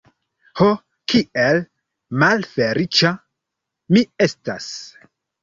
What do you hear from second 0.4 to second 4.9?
Ho kiel malfeliĉa mi estas!